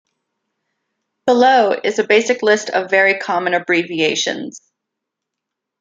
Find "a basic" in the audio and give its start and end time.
1.99-2.41